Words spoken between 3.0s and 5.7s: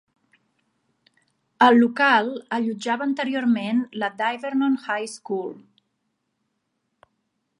anteriorment la Divernon High School.